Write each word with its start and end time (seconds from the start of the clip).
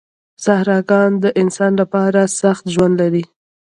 صحراګان 0.43 1.11
د 1.23 1.25
انسان 1.41 1.71
لپاره 1.81 2.21
سخت 2.41 2.63
ژوند 2.73 2.93
لري. 3.01 3.23